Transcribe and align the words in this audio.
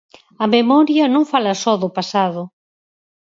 A 0.43 0.45
memoria 0.55 1.05
non 1.13 1.29
fala 1.31 1.53
só 1.63 1.73
do 1.81 1.89
pasado. 1.97 2.41